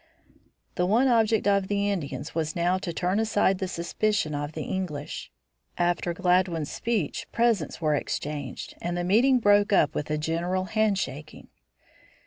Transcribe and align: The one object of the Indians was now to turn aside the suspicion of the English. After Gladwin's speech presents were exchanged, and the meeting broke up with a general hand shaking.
The 0.77 0.87
one 0.87 1.07
object 1.07 1.45
of 1.47 1.67
the 1.67 1.87
Indians 1.91 2.33
was 2.33 2.55
now 2.55 2.79
to 2.79 2.91
turn 2.91 3.19
aside 3.19 3.59
the 3.59 3.67
suspicion 3.67 4.33
of 4.33 4.53
the 4.53 4.63
English. 4.63 5.29
After 5.77 6.11
Gladwin's 6.11 6.71
speech 6.71 7.27
presents 7.31 7.79
were 7.79 7.93
exchanged, 7.93 8.73
and 8.81 8.97
the 8.97 9.03
meeting 9.03 9.37
broke 9.37 9.71
up 9.71 9.93
with 9.93 10.09
a 10.09 10.17
general 10.17 10.63
hand 10.63 10.97
shaking. 10.97 11.49